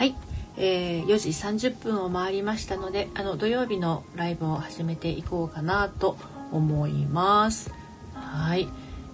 [0.00, 0.14] はい、
[0.56, 6.16] えー、4時30分を回りましたのであの土曜日のライブを始めていこうかなと
[6.52, 7.70] 思います。
[8.14, 8.66] はい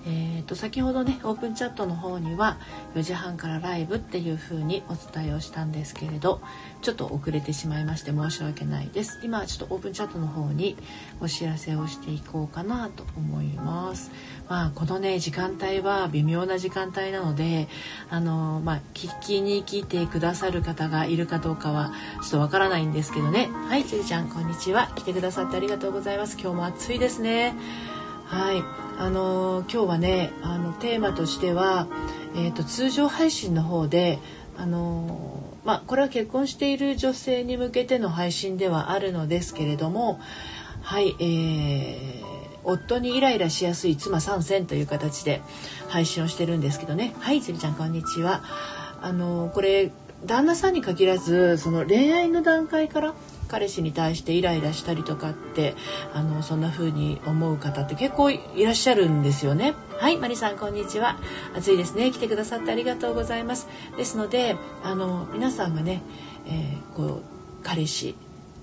[0.09, 2.59] えーと、先ほどねオープンチャットの方には
[2.95, 6.41] 4時半からライブっていう風にお伝えをしたんですけれど
[6.81, 9.19] ちょっと遅れてしまいまして申し訳ないです。
[9.25, 10.77] 今ちょっとオープンチャットの方に
[11.21, 14.13] お知らせをしていこうかなと思います。
[14.49, 17.67] まあこのね時間帯は微妙な時間帯なので
[18.09, 21.93] あのまあ聞きに来てくださる方がいるかどうかは
[22.23, 23.49] ちょっとわからないんですけどね。
[23.69, 24.93] はいちりちゃんこんにちは。
[24.95, 26.39] 来てくださってありがとうございます。
[26.41, 27.57] 今日も暑いですね。
[28.27, 28.63] はい。
[28.99, 31.87] あの今日はねあのテーマとしては、
[32.35, 34.19] えーと、通常配信の方で
[34.57, 40.21] あのまあ、これは結婚している女性に向けての配信ではあるのですけれども
[40.81, 42.25] はい、えー、
[42.65, 45.43] 夫にイライラしやすい妻参戦という形で
[45.89, 47.15] 配信をしてるんですけどね。
[47.19, 48.43] はいつりちゃんこんにちは。
[49.03, 49.91] あのこれ
[50.25, 53.15] 旦那さんに限らずその恋愛の段階から
[53.49, 55.75] 彼氏に対してイライラしたりとかって
[56.13, 59.75] あのそんな風に思う方って結構いらっしゃるんですよね。
[59.99, 61.19] はいマリさんこんにちは。
[61.57, 62.11] 暑いですね。
[62.11, 63.69] 来てくださってありがとうございます。
[63.97, 66.03] ですのであの皆さんがね、
[66.47, 67.23] えー、こう
[67.63, 68.15] 彼氏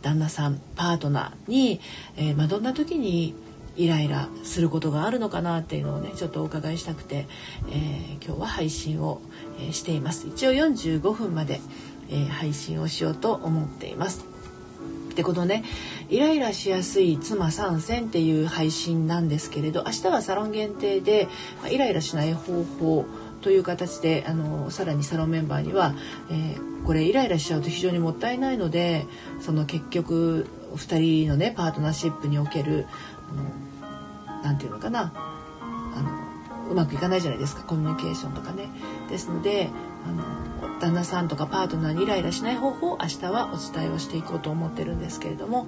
[0.01, 1.79] 旦那さんパートナーに、
[2.17, 3.33] えー、まあ、どんな時に
[3.75, 7.25] イライラすることがあるのかなっていうのをねちょっとお伺いしたくて、
[7.71, 9.21] えー、今日は配信を、
[9.59, 10.27] えしています。
[10.27, 11.61] 一応45分まで、
[12.09, 14.32] え配信をしようと思っています。
[15.15, 15.63] でこのね。
[16.09, 21.27] イライラしやすい妻参戦っていう配信なんですけれど明日はサロン限定で、
[21.69, 23.05] イライラしない方法
[23.41, 25.93] という形であのさらにサロンメンバーには、
[26.31, 29.05] えー、これイライラしちゃうと非常にもったいないので
[29.41, 32.87] その結局2人のねパートナーシップにおける
[34.43, 35.13] 何て言うのかな。
[35.95, 36.23] あの
[36.71, 37.63] うまくいかないじゃないですか。
[37.63, 38.69] コミュニケーションとかね。
[39.09, 39.69] ですので
[40.05, 45.65] あの旦那さんとかパートナーにイライラしない方法を明日はお伝えをしていこうと思ってるんですけれども、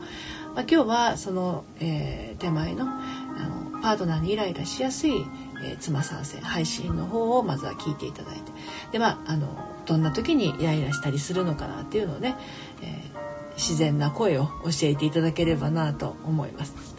[0.55, 5.25] まあ、今日はその、えー、手前のあのパートナーにイライラしやすい、
[5.63, 8.51] えー、妻参戦配信の方をまずは聞いていただいて
[8.91, 9.47] でまああの
[9.85, 12.35] どんな時にイライラしたりするのかなっていうのをね、
[12.81, 16.95] えー、自然な声を教えていただければなと思います。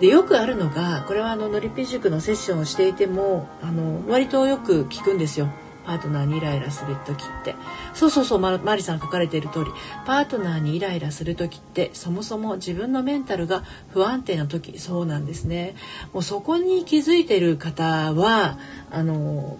[0.00, 5.48] でよくあるのがこれはあののりぴ塾のセッションをしていてもあの割とよく聞くんですよ。
[5.84, 7.54] パートナーにイライラする時って。
[7.94, 9.70] そうそうそうママリさん書かれている通り。
[10.06, 14.78] パートナーにイライラする時ってそもそも自分のメンタルが不安定な時。
[14.78, 15.74] そうなんですね。
[16.12, 18.58] もうそこに気づいてる方は
[18.90, 19.58] あの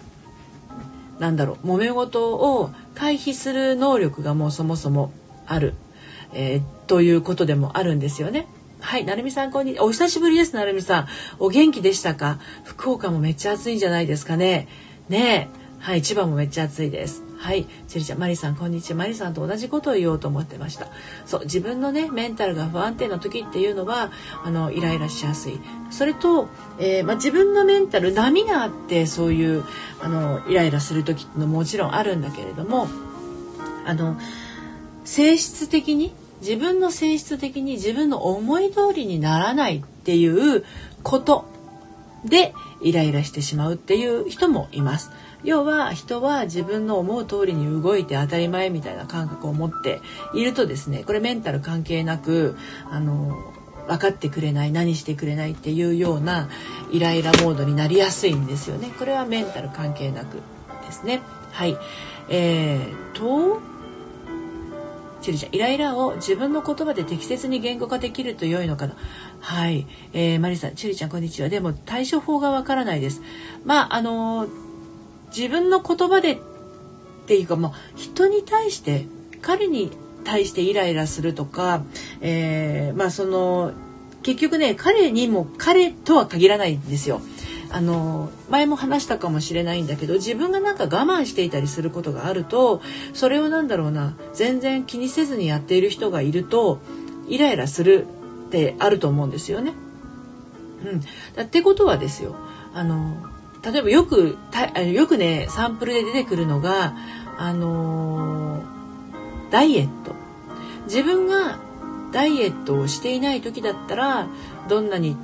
[1.19, 5.13] なんだろう揉め事を回避する能力がもうそもそも
[5.47, 5.75] ある、
[6.33, 8.47] えー、ということでもあるんですよね。
[8.81, 11.09] はい、なるみさんこんにお久しぶりですなるみさん。
[11.39, 12.39] お元気でしたか？
[12.65, 14.67] 福岡もめっちゃ暑いんじゃないですかね。
[15.09, 15.62] ねえ。
[15.83, 17.25] はい、千葉もめっちゃ暑いです。
[17.39, 18.99] はい、ちりちゃん、マリさん、こんにちは。
[18.99, 20.87] マリさんと同じことを言おうと思ってました。
[21.27, 24.13] そう、自分のね、メンタルが不安定な時っていうのは、
[24.45, 25.59] あの、イライラしやすい。
[25.91, 26.49] それと、
[26.79, 29.65] えー、まあ、自分のメンタル、波があって、そういう、
[30.01, 32.87] あの、イライラする時ってのももちろんあるんだけれども、
[33.85, 34.17] あの、
[35.05, 40.65] 性質的に、自分の性質的に自分の思い通りにならないっていう
[41.03, 41.45] こと
[42.25, 45.11] でイライラしてしまうっていう人もいます。
[45.45, 50.01] 要は人は自分の思う通りに動いて当たり前みたいな感覚を持って
[50.35, 52.57] いるとですねこれメンタル関係なく
[52.91, 53.53] あの
[53.87, 56.49] 分かってくれない何してくれないっていうような
[56.91, 58.93] イライラモードになりやすいんですよね。
[58.99, 60.37] これはメンタル関係なく
[60.87, 61.21] ですね。
[61.51, 61.77] はい。
[62.29, 63.61] えー、と
[65.21, 68.95] チリちゃんイライラを自分の言葉で適切に言語化できると良いのかな。
[69.41, 71.49] はい、えー、マリさんチリちゃんこんにちは。
[71.49, 73.21] でも対処法がわからないです。
[73.65, 74.62] まああのー
[75.37, 76.39] 自分の言葉でっ
[77.27, 79.07] ていうかもう人に対して
[79.41, 79.91] 彼に
[80.25, 81.83] 対してイライラするとか、
[82.21, 83.73] えー、まあその
[84.23, 87.21] 結局ね彼にも彼とは限らないんですよ。
[87.75, 92.83] あの前も話したかもしれないんだけど自分がなんか我慢していたりすることがあると
[93.15, 96.81] それをなんだろうな全然気にせずにやっている人がいると
[97.29, 98.07] イライラする
[98.49, 99.73] ってあると思うんですよね。
[100.85, 101.01] うん、
[101.35, 102.37] だってことはですよ
[102.75, 103.17] あの
[103.65, 104.37] 例えばよく
[104.93, 106.95] よくねサンプルで出てくるのが
[107.39, 110.13] あのー、ダイエット。
[110.87, 111.59] 自分が
[112.13, 114.29] ダイエットをしていない時だったら
[114.69, 115.17] どんなに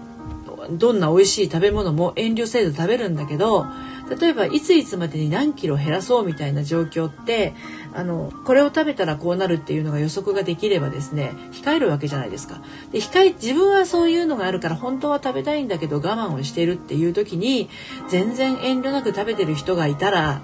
[0.71, 3.67] どんな美味しい食べ物も遠慮せず食べるんだけど
[4.17, 7.55] 例えばいついつまでに何キロ減らそうみたいな状況って
[7.95, 12.61] あのこれを食べたらこうなるっていうのが予測ができればですね控えるわけじゃないですか。
[12.93, 17.69] で控え自分はそういうのがあるから本当は食べたいんだけど我慢をしているっていう時に
[18.09, 20.41] 全然遠慮なく食べてる人がいたら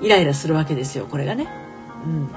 [0.00, 1.48] イライラするわけですよこれがね。
[2.04, 2.30] うん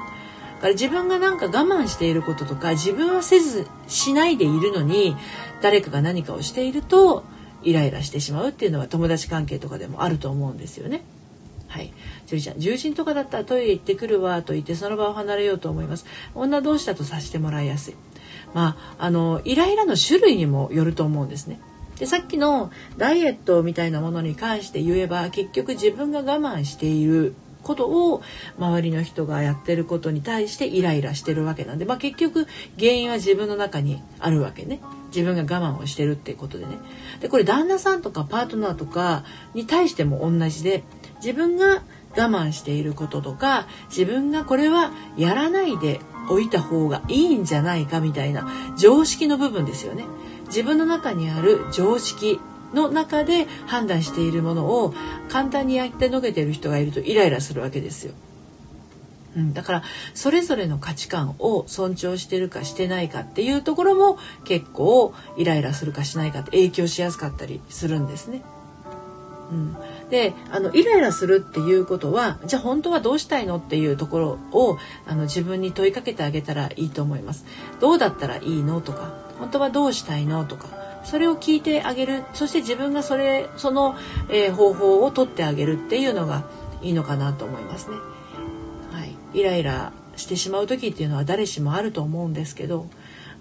[0.60, 5.16] から自分がなんか我慢していることとか自分はせずしないでいるのに
[5.62, 7.24] 誰かが何かをしていると
[7.64, 11.04] イライラしてしまうっていうのは友達関係とかでもあると思うんですよね。
[11.68, 11.94] はい。
[12.26, 16.06] ジュリちゃん、獣人とかだったらトイレ行ってくるわと言ってその場を離れようと思います。
[16.34, 17.96] 女同士だとさせてもらいやすい。
[18.54, 21.60] まあ、あの、イライラの種類にもよると思うんですね。
[22.00, 28.22] で、さっきのダイエットみたいなものに関して言えば、結局自分が我慢していることを
[28.58, 32.48] 周りの人がやってることに対してイライラしてるわけなんで、まあ、結局
[32.80, 34.80] 原因は自分の中にあるわけね。
[35.14, 36.78] 自分が我慢をしてるっていうことでね。
[37.20, 39.24] でこれ旦那さんとかパートナーとか
[39.54, 40.84] に対しても同じで
[41.18, 48.48] 自分が我慢していることとか自分がこれはやらないでおいた方がいいんじゃないかみたいな
[48.78, 50.06] 常識の部分ですよね。
[50.48, 52.40] 自分の中にある常識
[52.74, 54.94] の中で判断しているものを
[55.30, 58.14] 簡単にやってのけてる人がいるとイライラするわけですよ。
[59.36, 59.84] うん、だから
[60.14, 68.42] それぞれの価値観を尊重してるかしてないかっていうところも結構イライラするかしないかって影響しやすかったりするんですね。
[69.52, 69.76] うん、
[70.12, 74.78] であのイライラするっていうことはじゃあ本当はどうしたいのっていうところを
[75.08, 77.46] あの自分に問いかけてあげたらいいと思います。
[77.80, 80.68] どうだったらいいのとか本当はどうしたいのとか
[81.04, 82.24] それを聞いてあげる。
[82.34, 83.96] そして自分がそれその、
[84.30, 86.44] えー、方法をとってあげるっていうのが
[86.82, 87.98] いいのかなと思いますね。
[88.92, 92.88] はい、イライラしてしまう時っていうのは誰しもあると思うんですけど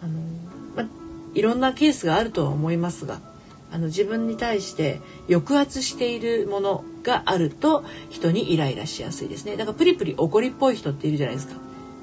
[0.03, 0.21] あの、
[0.77, 0.89] ま、
[1.35, 3.21] いろんなケースがあるとは思いますが
[3.71, 9.57] あの自分に対して抑圧しているものがあると人にイライラしやすいですね。
[9.57, 11.55] だからプリプリ怒りっぽい人っているじゃないですか。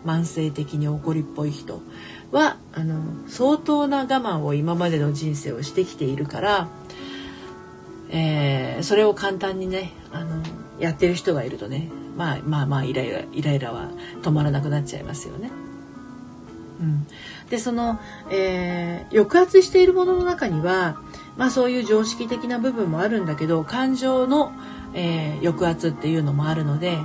[0.05, 1.81] 慢性的に怒りっぽい人。
[2.35, 6.67] はあの相当な我慢を今までの人生をしてきているから、
[8.09, 10.43] えー、それを簡単にねあの
[10.77, 13.89] やってる人がいるとねまあまあまあイライライライラは
[14.21, 15.49] 止まらなくなっちゃいますよね。
[16.81, 17.07] うん、
[17.49, 20.99] でその、えー、抑圧しているものの中には、
[21.37, 24.51] まあ、そういう常識的な部分もあるんだけど感情の、
[24.93, 26.97] えー、抑圧っていうのもあるので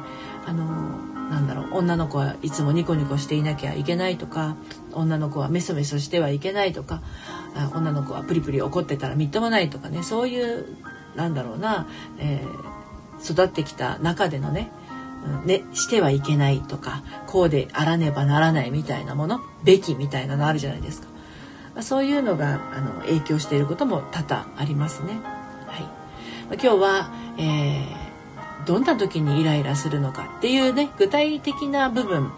[0.45, 4.57] あのなんだろう女の子はいつもニコニコしていなきゃいけないとか
[4.93, 7.03] 女の子はメソメソしてはいけないとか
[7.73, 10.67] 女の子はプリプリ怒ってたらみっともないとかねそういう
[11.15, 11.87] なんだろうな、
[12.19, 14.73] えー、育ってきた中でのね
[15.45, 25.21] ね、してはいけないとかこうであらねばならないみたいなものべきみたいなのあるじゃないですかそういうのがあの影響していることも多々ありますね。
[25.67, 28.10] はい、今日は、えー
[28.67, 32.33] どんな時にイライラするのかっていうね具体的な部分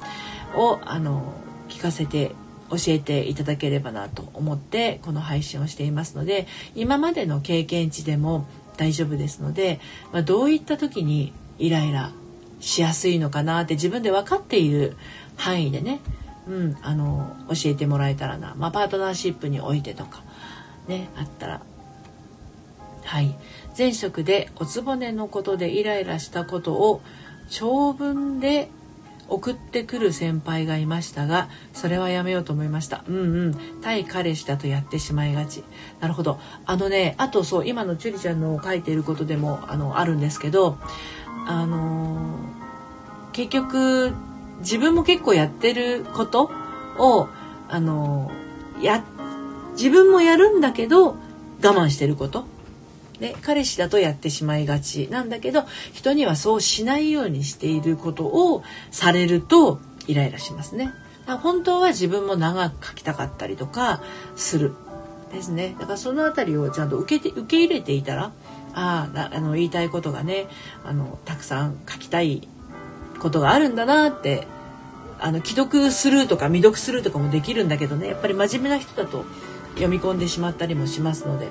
[0.54, 1.34] をあの
[1.69, 2.34] 聞かせて
[2.70, 8.46] 教えていただければなと思ってこの配信をしていますので今までの経験値でも
[8.76, 9.80] 大丈夫ですので、
[10.12, 12.12] まあ、どういった時にイライラ
[12.60, 14.96] しやすいのかなって自分で分かっている
[15.36, 16.00] 範囲でね、
[16.48, 20.22] うん、あの教えてもらえたらな、まあ、パートナーシップにおいてとか
[20.88, 21.62] ねあったら
[23.04, 23.34] はい。
[23.76, 27.00] 前職でおつぼねのことでイライラしたことを
[27.48, 28.69] 長文で
[29.28, 33.02] 送ってくる先輩がいましたがそれはやめようと思いました。
[33.08, 33.80] うんうん。
[33.80, 35.64] 対彼氏だとやってしまいがち。
[36.00, 36.38] なるほど。
[36.66, 40.78] あのねあとそう今のチュリちゃんの書いていることでもあのあるんですけど
[41.46, 44.12] あのー、結局
[44.60, 46.50] 自分も結構やってること
[46.98, 47.28] を
[47.69, 49.02] あのー、や
[49.72, 51.17] 自分もやるんだけど我
[51.62, 52.52] 慢してること。
[53.22, 60.93] ね、彼氏だとやってしまいがちなんだけど人にはそうしないようにしていることをされるとイライラしますね。
[61.41, 64.02] 本当は自分も長く書きたかったりとか
[64.34, 64.74] する
[65.32, 65.76] ですね。
[65.79, 68.32] だからその辺りをちゃんと受けて受け入れていたら
[68.74, 70.48] あああの言いたいことがね
[70.84, 72.48] あのたくさん書きたい
[73.20, 74.48] ことがあるんだなって
[75.20, 79.24] あの既読するとか未読するとかもできるんだけどねやっぱり真面目な人だと
[79.74, 81.48] 読み込んでしまったりもしますので。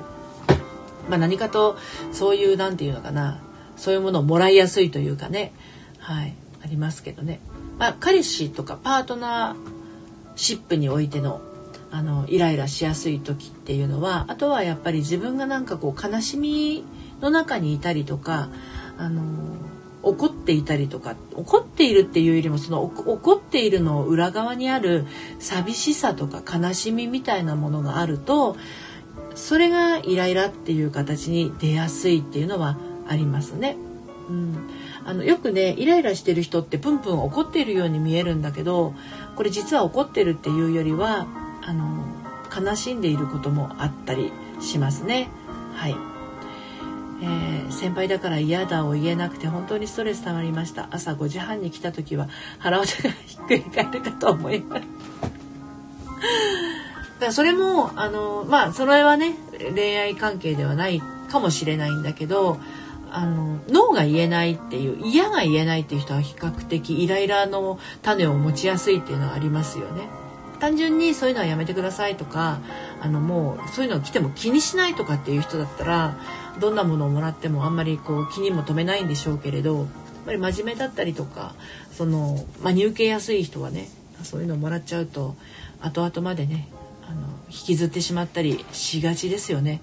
[1.09, 1.77] まあ、何かと
[2.11, 3.41] そういう何て言うのかな。
[3.75, 5.53] そういうものをもらいやすいというかね。
[5.99, 6.35] はい。
[6.63, 7.39] ありますけどね、
[7.77, 9.55] まあ、彼氏とかパートナー
[10.35, 11.41] シップにおいての
[11.93, 16.85] あのイライラしやすい時っていうのはあとはやっぱり自分がなんかこう悲しみ
[17.19, 18.47] の中にいたりとか
[18.97, 19.21] あの
[20.01, 25.05] 怒っていたりとか怒っているっていうよりもその怒っているの裏側にある
[25.39, 28.55] 寂しさとか悲しみみたいなものがあると
[29.41, 33.75] それがイライラっていう形に出やすいっていうのはありますね。
[34.29, 34.69] うん、
[35.03, 38.93] あのよくねイライラしてる人ってプンプン怒っているように見えるんだけど
[39.35, 41.25] これ実は怒ってるっていうよりは
[41.63, 42.05] あの
[42.55, 44.31] 悲しんでいることもあったり
[44.61, 45.27] しますね。
[45.73, 45.95] はい
[47.23, 52.29] えー、先輩だから嫌だを言えなくて本当にストレス溜まりました朝5時半に来た時は
[52.59, 54.83] 腹渡がひっくり返るかと思います
[57.21, 59.35] からそれもあのまあそれはね
[59.73, 62.57] 恋愛関係ではないかもしれないんだけど
[63.11, 70.07] あの脳が言えないっていう嫌が言えないっていう人は比較的イライラの種を持ちやすいっていうのはありますよね。
[70.59, 72.59] 単純にそういうのはやめてくださいとか
[73.01, 76.15] あのもうそういうの来ても気にしないとかっていう人だったら
[76.59, 79.87] どんなものをもらってもあんまりこう気にも留めないんでしょうけれどやっ
[80.27, 81.55] ぱり真面目だったりとか
[81.91, 83.89] その真に受けやすい人はね
[84.21, 85.35] そういうのをもらっちゃうと
[85.81, 86.67] 後々までね
[87.51, 89.81] 引きずってしまったりしがちですよね。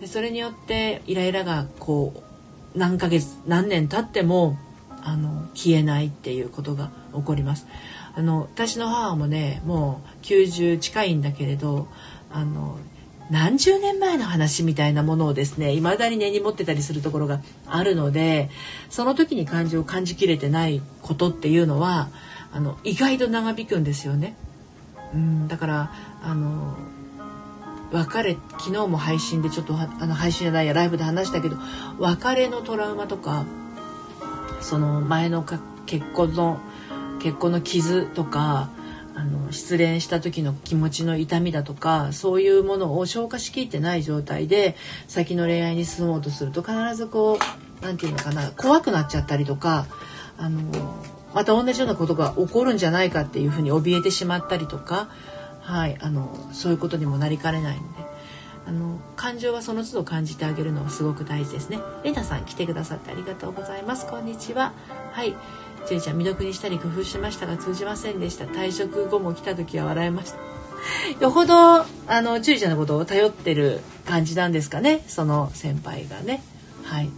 [0.00, 2.22] でそれによってイライラがこ
[2.74, 4.58] う何ヶ月何年経っても
[5.02, 7.66] あの消えないっていうことが起こります。
[8.16, 11.88] あの私の母もねもう90近いんだけれど
[12.30, 12.78] あの
[13.30, 18.50] 何十年前の話みたいなものをですね未だに根に持ってたりするところがあるので
[18.90, 22.08] その時に感情を感じきれてないことっていうのは
[22.52, 24.36] あの意外と長引くんですよね。
[25.12, 25.92] うん、だから
[26.22, 26.76] あの
[27.92, 31.56] 別れ昨日も配信でちょっとあの配信じゃないやライブで話したけど
[31.98, 33.46] 別れのトラウマとか
[34.60, 35.44] その前の
[35.86, 36.58] 結婚の
[37.20, 38.70] 結婚の傷とか
[39.14, 49.86] あの失恋した時の気持ちの痛みだとかそういうものを消化しきってない状態で先の恋愛に進もうとすると必ずこう何て言うのかな怖くなっちゃったりとか
[50.36, 50.60] あの
[51.34, 55.08] また同じようなことが起こるんじゃないかっていうふうに怯えてしまったりとか
[55.64, 58.04] はい、あのそういうことにもなりかねないので
[58.66, 61.78] あの感情はその都度感じてあげるのはすごく大事ですね。
[62.02, 64.06] レナさん来てくださってありがとうございます。
[64.06, 64.72] こんにちは。
[65.12, 65.34] はい。
[65.86, 68.46] ちゅうちゃん未読にしたり工夫しましたが通じませんでした。
[68.46, 70.38] 退職後も来た時は笑いました。
[71.20, 71.86] よほどあ
[72.22, 75.04] のちゅうちゃんのことを頼ってる感じなんですかね。
[75.08, 76.42] その先輩がね。
[76.84, 77.10] はい。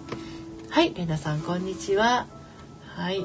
[0.71, 2.27] はい、レナさんこんにちは。
[2.97, 3.25] はい。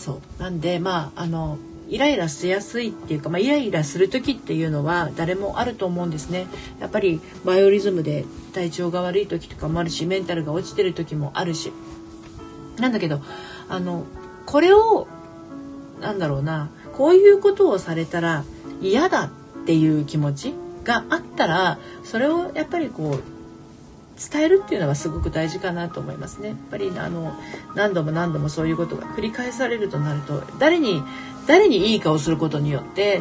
[0.00, 1.58] そうなんでまああの
[1.90, 6.46] イライラしやすいっていうか、まあ、イライラする時っていうのは誰もあると思うんですね。
[6.78, 11.72] やっぱりバイオリズムで体調が悪い時とかもあるしメンタルが落ちてる時もあるし
[12.78, 13.20] なんだけど
[13.68, 14.06] あの
[14.46, 15.06] これを
[16.00, 18.44] なんだろうなこういうことをされたら
[18.80, 19.30] 嫌だっ
[19.66, 20.54] ていう気持ち
[20.84, 23.39] があったらそれをやっぱりこう
[24.32, 26.48] 伝えるっていうのがすごく大事かなと思いますね。
[26.48, 27.32] やっぱりあの
[27.74, 31.02] 何度も何度もそういうことが繰り返されるとなると誰に
[31.46, 33.20] 誰にいい顔することによって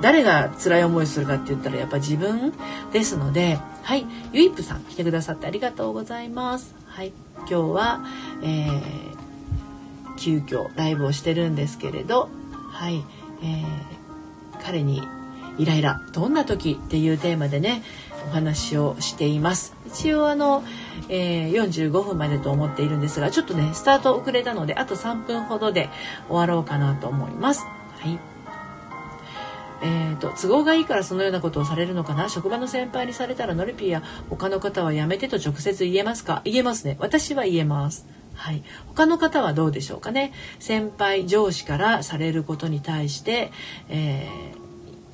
[0.00, 2.52] 誰が辛い思いするかって言ったらやっぱ自分
[2.92, 8.04] ですのではいゆいぷさん来てくださってありがとうございますはい今日は、
[8.42, 12.28] えー、急遽ライブをしてるんですけれど
[12.70, 13.04] はい、
[13.42, 15.02] えー、彼に
[15.58, 17.82] イライラどんな時っていうテーマでね
[18.26, 19.74] お話をしています。
[19.86, 20.62] 一応あの、
[21.08, 25.88] えー、45分までと思っているんですがちょっとねスタート遅れたのであと3分ほどで
[26.28, 27.64] 終わろうかなと思います。
[27.98, 28.18] はい。
[29.82, 32.28] えーと、都合がいいからそのようなことをされるのかな？
[32.28, 36.42] 職場の先輩にされたらノリピーや他の方はやめてと直接言えますか？
[36.44, 36.96] 言えますね。
[37.00, 38.06] 私は言えます。
[38.34, 40.32] はい、他の方はどうでしょうかね？
[40.58, 43.52] 先輩上司からされることに対して、
[43.88, 44.28] え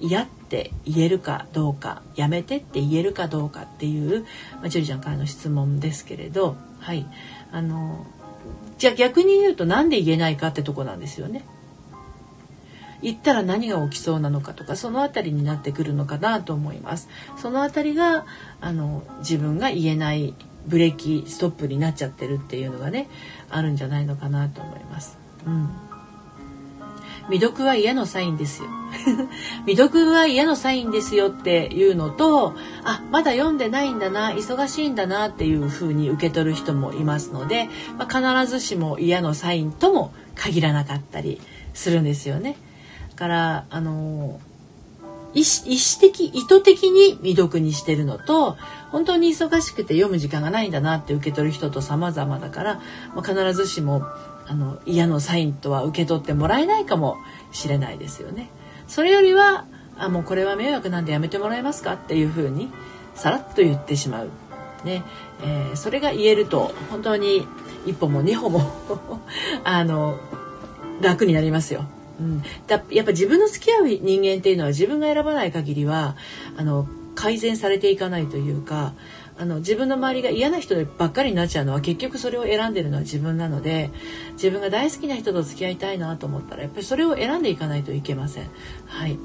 [0.00, 4.22] ー、嫌っって言えるかどうかやめてって言えるかどうかっていう、
[4.54, 7.04] まあ、ジュリちゃんからの質問ですけれど、はい、
[7.50, 8.06] あの
[8.78, 11.44] じゃあ逆に言うと何で言えないかってとこなんですよね。
[13.02, 17.08] 言ったら何が起きそうなのかとかその辺りになってくるのかなと思います。
[17.36, 18.24] その辺りが
[18.60, 20.32] あの自分が言えない
[20.66, 23.08] ブレーキストップになっちゃってるっていうのがね
[23.50, 25.18] あるんじゃないのかなと思います。
[25.44, 25.70] うん
[27.28, 28.68] 未読は嫌のサインですよ。
[29.66, 32.54] 未読は嫌のサインですよっていうのと、
[32.84, 37.68] あ、まだ読んでないんだな、忙しいんだなっていう風に受け取る人もいますので、
[37.98, 41.40] まあ、必ずしも嫌のサインとも限らなかったり
[41.74, 42.56] するんですよね。
[43.10, 44.38] だから、あの
[45.36, 48.56] 意思的意図的に未読にしてるのと
[48.90, 52.80] 本当に忙しくて読む時間がないんだなって受け取る人と様々だから、
[53.14, 54.02] まあ、必ずしも
[54.46, 57.18] あの嫌のサインとは受け取ってもらえないかも
[57.52, 58.48] しれないですよね。
[58.88, 59.66] それよりは
[59.98, 62.70] あもうこれは迷惑なんでやめてもらえますかっていうふうに
[63.14, 64.30] さらっと言ってしまう。
[64.84, 65.02] ね
[65.42, 67.46] えー、それが言えると本当に
[67.86, 68.72] 一歩も二歩も
[69.64, 70.18] あの
[71.00, 71.84] 楽になりますよ。
[72.18, 76.16] うん、だやっぱ自分の付き合う人間っていうのは自分が選ばない限りは
[76.56, 78.94] あの改善されていかないというか
[79.38, 83.90] あの自分の周りが嫌な人ばっかりになっちゃうのは結局それを選んでるのは自分なので
[84.32, 88.48] 自分が大好きな人と付き合いたいなと思ったらやっぱりそれを選んでいかないといけません。
[88.86, 89.18] はい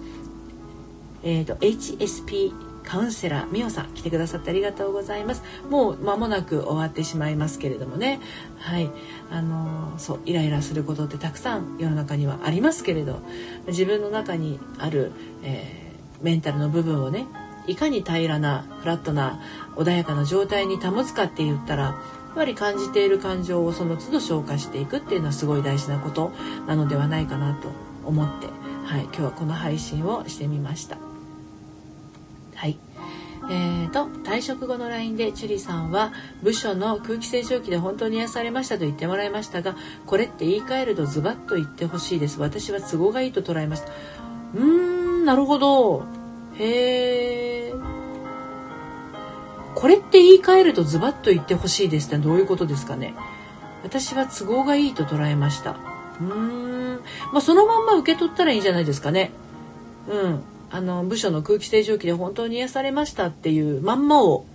[1.24, 5.44] えーと、HSP カウンセラーみおさん来てくださってありがとうございます。
[5.70, 8.20] もう間もなく終わってしまいますけれどもね。
[8.60, 8.90] はい。
[9.32, 13.22] あのそうイライラすることってたくさん世の中にはありますけれど
[13.68, 17.26] 自分の中にある、えー、メンタルの部分をね
[17.68, 19.40] いかに平らなフラットな
[19.76, 21.96] 穏やかな状態に保つかって言ったらや
[22.34, 26.32] っぱり感じている感情をその都度消化していくっていうのはすごい大事なこと
[26.68, 27.70] なのではないかなと
[28.06, 28.48] 思って、
[28.86, 31.11] はい、今日はこの配信をしてみました。
[32.62, 32.78] はい。
[33.50, 36.14] えーと、退職後の LINE でチュリさんは
[36.44, 39.76] 部署の空気清浄機で本当に癒されましたと言ってもらいましたが
[40.06, 42.40] これって言い換えるとズバッと言ってほしいです。
[42.40, 43.88] 私は都合がいいと捉えました。
[44.54, 46.06] うーんなるほど。
[46.60, 47.74] へえ
[49.74, 52.10] これって言い換えるとズバッと言ってほしいです。
[52.10, 53.16] ってどういうことですかね。
[53.82, 55.72] 私は都合がいいと捉えました。
[55.72, 57.02] うーん。
[57.34, 59.32] まあそのまんま受け取ったらいいんじゃないですかね。
[60.08, 60.44] うん。
[60.72, 64.46] あの部署の空気清浄機で本当に癒されましたっていうまんまを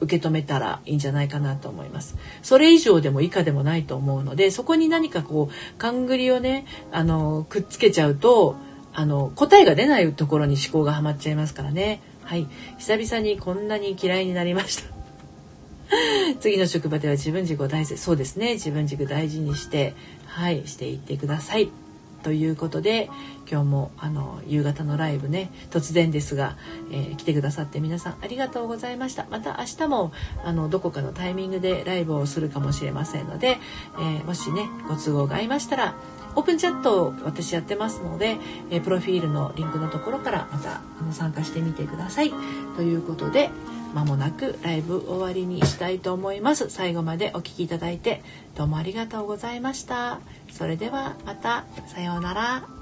[0.00, 2.16] 受け止めたらいいんじゃないかなと思います。
[2.42, 8.56] それ以上でも以下でもないと思うので、そこに何かこう、勘繰りをね、あの、くっつけちゃうと、
[8.92, 12.00] あの、答えが出ないところに思考がはまっちゃいますからね。
[12.24, 12.46] はい。
[12.78, 14.96] 久々にこんなに嫌いになりました。
[16.40, 18.54] 次の職場では自分軸を大事、そうですね。
[18.54, 19.94] 自分軸大事にして、
[20.26, 21.70] はい、していってください。
[22.26, 23.08] ということで
[23.48, 26.56] 今日もあの夕方のライブね突然ですが、
[26.90, 29.28] えー、来てくださって皆さんありがとうございました。
[29.30, 30.12] また明日も
[30.44, 33.58] あのどこかのタイミングでライブをするかもしれませんので、
[33.94, 35.94] えー、もしねご都合が合いましたら
[36.34, 38.38] オープンチャットを私やってますので、
[38.70, 42.32] えー、プロフィールのリンクのところからまたあの参加してみてください。
[42.74, 43.50] ということで
[43.96, 46.68] 間もなくライブ終わりにしたいと思います。
[46.68, 48.22] 最後までお聴きいただいて
[48.54, 50.20] どうもありがとうございました。
[50.52, 51.64] それではまた。
[51.86, 52.75] さようなら。